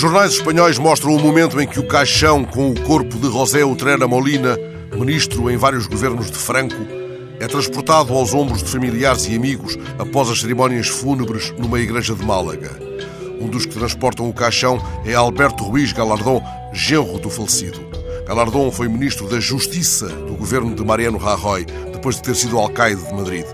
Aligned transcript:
jornais 0.00 0.32
espanhóis 0.32 0.78
mostram 0.78 1.12
o 1.12 1.18
momento 1.18 1.60
em 1.60 1.66
que 1.66 1.80
o 1.80 1.86
caixão 1.86 2.44
com 2.44 2.70
o 2.70 2.80
corpo 2.82 3.18
de 3.18 3.32
José 3.32 3.64
Utrera 3.64 4.06
Molina, 4.06 4.56
ministro 4.94 5.50
em 5.50 5.56
vários 5.56 5.88
governos 5.88 6.30
de 6.30 6.36
Franco, 6.36 6.76
é 7.40 7.48
transportado 7.48 8.12
aos 8.12 8.32
ombros 8.32 8.62
de 8.62 8.70
familiares 8.70 9.26
e 9.26 9.34
amigos 9.34 9.76
após 9.98 10.30
as 10.30 10.40
cerimónias 10.40 10.86
fúnebres 10.86 11.52
numa 11.58 11.80
igreja 11.80 12.14
de 12.14 12.24
Málaga. 12.24 12.70
Um 13.40 13.48
dos 13.48 13.66
que 13.66 13.74
transportam 13.74 14.28
o 14.28 14.32
caixão 14.32 14.80
é 15.04 15.14
Alberto 15.14 15.64
Ruiz 15.64 15.92
Galardón, 15.92 16.40
genro 16.72 17.18
do 17.18 17.28
falecido. 17.28 17.80
Galardón 18.24 18.70
foi 18.70 18.86
ministro 18.88 19.28
da 19.28 19.40
Justiça 19.40 20.06
do 20.06 20.36
governo 20.36 20.76
de 20.76 20.84
Mariano 20.84 21.18
Rajoy, 21.18 21.64
depois 21.92 22.16
de 22.16 22.22
ter 22.22 22.36
sido 22.36 22.56
alcaide 22.56 23.04
de 23.04 23.14
Madrid. 23.14 23.46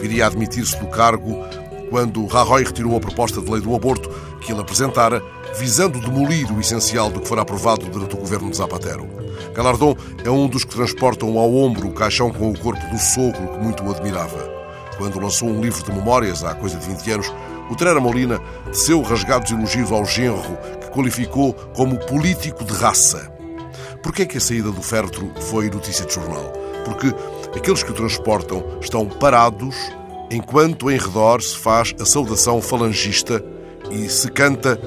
Viria 0.00 0.24
a 0.24 0.26
admitir-se 0.26 0.76
do 0.78 0.86
cargo 0.88 1.42
quando 1.90 2.26
Rajoy 2.26 2.64
retirou 2.64 2.96
a 2.96 3.00
proposta 3.00 3.40
de 3.40 3.50
lei 3.50 3.60
do 3.60 3.74
aborto 3.74 4.10
que 4.40 4.52
ele 4.52 4.60
apresentara, 4.60 5.22
visando 5.58 6.00
demolir 6.00 6.52
o 6.52 6.60
essencial 6.60 7.10
do 7.10 7.20
que 7.20 7.28
fora 7.28 7.42
aprovado 7.42 7.86
durante 7.86 8.14
o 8.14 8.18
governo 8.18 8.50
de 8.50 8.56
Zapatero. 8.56 9.06
Galardon 9.54 9.96
é 10.24 10.30
um 10.30 10.46
dos 10.46 10.64
que 10.64 10.74
transportam 10.74 11.38
ao 11.38 11.54
ombro 11.54 11.88
o 11.88 11.92
caixão 11.92 12.30
com 12.30 12.50
o 12.50 12.58
corpo 12.58 12.86
do 12.88 12.98
sogro 12.98 13.48
que 13.48 13.58
muito 13.58 13.82
o 13.82 13.90
admirava. 13.90 14.48
Quando 14.96 15.20
lançou 15.20 15.48
um 15.48 15.60
livro 15.60 15.82
de 15.82 15.92
memórias 15.92 16.42
há 16.42 16.54
coisa 16.54 16.76
de 16.76 16.86
20 16.86 17.10
anos, 17.12 17.32
o 17.70 17.76
Trera 17.76 18.00
Molina 18.00 18.40
teceu 18.66 19.00
rasgados 19.02 19.50
elogios 19.50 19.92
ao 19.92 20.04
genro, 20.04 20.56
que 20.80 20.90
qualificou 20.90 21.52
como 21.74 21.98
político 22.06 22.64
de 22.64 22.72
raça. 22.72 23.32
Porquê 24.02 24.22
é 24.22 24.26
que 24.26 24.38
a 24.38 24.40
saída 24.40 24.70
do 24.70 24.82
féretro 24.82 25.30
foi 25.50 25.70
notícia 25.70 26.04
de 26.04 26.14
jornal? 26.14 26.52
Porque 26.84 27.14
aqueles 27.56 27.82
que 27.82 27.90
o 27.90 27.94
transportam 27.94 28.64
estão 28.80 29.06
parados 29.06 29.76
enquanto 30.30 30.90
em 30.90 30.98
redor 30.98 31.42
se 31.42 31.56
faz 31.56 31.94
a 32.00 32.04
saudação 32.04 32.60
falangista 32.60 33.44
e 33.90 34.08
se 34.08 34.30
canta 34.30 34.80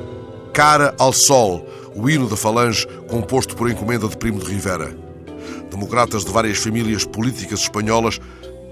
Cara 0.54 0.94
ao 1.00 1.14
Sol, 1.14 1.66
o 1.96 2.10
hino 2.10 2.28
da 2.28 2.36
Falange 2.36 2.86
composto 3.08 3.56
por 3.56 3.70
encomenda 3.70 4.08
de 4.08 4.18
Primo 4.18 4.40
de 4.40 4.52
Rivera. 4.52 4.96
Democratas 5.70 6.26
de 6.26 6.32
várias 6.32 6.58
famílias 6.58 7.06
políticas 7.06 7.62
espanholas 7.62 8.20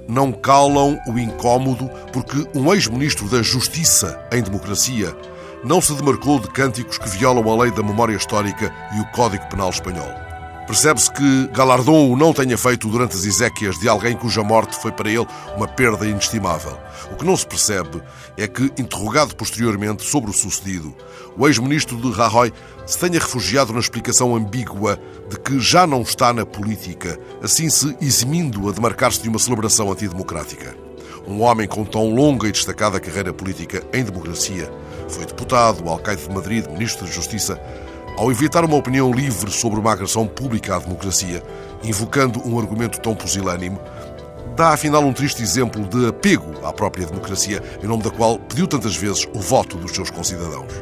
não 0.07 0.31
calam 0.31 0.99
o 1.07 1.17
incómodo 1.17 1.89
porque 2.11 2.45
um 2.53 2.73
ex-ministro 2.73 3.29
da 3.29 3.41
Justiça 3.41 4.19
em 4.31 4.41
democracia 4.41 5.15
não 5.63 5.79
se 5.79 5.93
demarcou 5.93 6.39
de 6.39 6.49
cânticos 6.49 6.97
que 6.97 7.09
violam 7.09 7.49
a 7.49 7.63
lei 7.63 7.71
da 7.71 7.83
memória 7.83 8.15
histórica 8.15 8.73
e 8.95 8.99
o 8.99 9.05
Código 9.11 9.47
Penal 9.49 9.69
espanhol. 9.69 10.28
Percebe-se 10.69 11.11
que 11.11 11.47
Galardon 11.47 12.11
o 12.11 12.15
não 12.15 12.31
tenha 12.31 12.55
feito 12.55 12.87
durante 12.87 13.15
as 13.15 13.25
exéquias 13.25 13.79
de 13.79 13.89
alguém 13.89 14.15
cuja 14.15 14.43
morte 14.43 14.79
foi 14.79 14.91
para 14.91 15.09
ele 15.09 15.25
uma 15.57 15.67
perda 15.67 16.05
inestimável. 16.05 16.77
O 17.11 17.15
que 17.15 17.25
não 17.25 17.35
se 17.35 17.47
percebe 17.47 17.99
é 18.37 18.47
que, 18.47 18.71
interrogado 18.77 19.35
posteriormente 19.35 20.03
sobre 20.03 20.29
o 20.29 20.33
sucedido, 20.33 20.93
o 21.35 21.47
ex-ministro 21.47 21.97
de 21.97 22.11
Rajoy 22.11 22.53
se 22.85 22.99
tenha 22.99 23.19
refugiado 23.19 23.73
na 23.73 23.79
explicação 23.79 24.35
ambígua 24.35 24.99
de 25.27 25.39
que 25.39 25.59
já 25.59 25.87
não 25.87 26.03
está 26.03 26.31
na 26.31 26.45
política, 26.45 27.19
assim 27.41 27.67
se 27.67 27.97
eximindo 27.99 28.69
a 28.69 28.71
demarcar-se 28.71 29.23
de 29.23 29.27
uma 29.27 29.39
celebração 29.39 29.91
antidemocrática. 29.91 30.75
Um 31.27 31.41
homem 31.41 31.67
com 31.67 31.83
tão 31.83 32.13
longa 32.13 32.47
e 32.47 32.51
destacada 32.51 32.99
carreira 32.99 33.33
política 33.33 33.83
em 33.91 34.03
democracia, 34.03 34.71
foi 35.07 35.25
deputado, 35.25 35.89
alcaide 35.89 36.27
de 36.27 36.29
Madrid, 36.31 36.67
ministro 36.67 37.07
da 37.07 37.11
Justiça, 37.11 37.59
ao 38.17 38.31
evitar 38.31 38.65
uma 38.65 38.75
opinião 38.75 39.11
livre 39.11 39.51
sobre 39.51 39.79
uma 39.79 39.91
agressão 39.91 40.27
pública 40.27 40.75
à 40.75 40.79
democracia, 40.79 41.43
invocando 41.83 42.41
um 42.47 42.59
argumento 42.59 42.99
tão 42.99 43.15
pusilânime, 43.15 43.77
dá 44.55 44.73
afinal 44.73 45.03
um 45.03 45.13
triste 45.13 45.41
exemplo 45.41 45.87
de 45.87 46.07
apego 46.07 46.65
à 46.65 46.73
própria 46.73 47.05
democracia, 47.05 47.63
em 47.81 47.87
nome 47.87 48.03
da 48.03 48.09
qual 48.09 48.37
pediu 48.37 48.67
tantas 48.67 48.95
vezes 48.95 49.27
o 49.33 49.39
voto 49.39 49.77
dos 49.77 49.91
seus 49.91 50.09
concidadãos. 50.09 50.73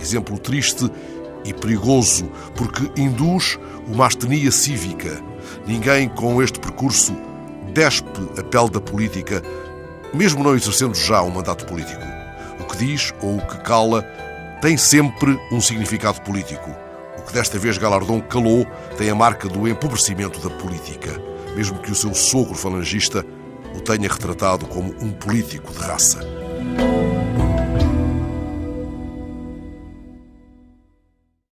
Exemplo 0.00 0.38
triste 0.38 0.90
e 1.44 1.54
perigoso, 1.54 2.30
porque 2.56 2.90
induz 3.00 3.58
uma 3.86 4.06
astenia 4.06 4.50
cívica. 4.50 5.22
Ninguém 5.66 6.08
com 6.08 6.42
este 6.42 6.58
percurso 6.58 7.16
despe 7.72 8.08
a 8.38 8.42
pele 8.42 8.70
da 8.70 8.80
política, 8.80 9.42
mesmo 10.12 10.42
não 10.42 10.54
exercendo 10.54 10.94
já 10.94 11.22
um 11.22 11.30
mandato 11.30 11.64
político. 11.66 12.02
O 12.58 12.64
que 12.64 12.76
diz 12.78 13.14
ou 13.22 13.36
o 13.36 13.46
que 13.46 13.58
cala 13.58 14.04
tem 14.60 14.76
sempre 14.76 15.40
um 15.50 15.60
significado 15.60 16.20
político. 16.20 16.70
O 17.18 17.22
que 17.22 17.32
desta 17.32 17.58
vez 17.58 17.78
Galardon 17.78 18.20
calou 18.20 18.66
tem 18.96 19.10
a 19.10 19.14
marca 19.14 19.48
do 19.48 19.66
empobrecimento 19.66 20.40
da 20.40 20.54
política, 20.56 21.20
mesmo 21.54 21.78
que 21.78 21.90
o 21.90 21.94
seu 21.94 22.14
sogro 22.14 22.54
falangista 22.54 23.24
o 23.74 23.80
tenha 23.80 24.08
retratado 24.08 24.66
como 24.66 24.94
um 25.00 25.12
político 25.12 25.72
de 25.72 25.78
raça. 25.78 26.20